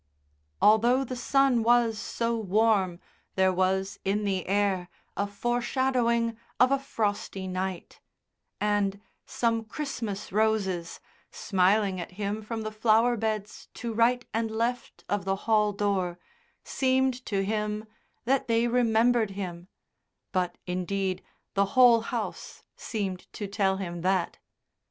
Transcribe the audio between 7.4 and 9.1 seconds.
night; and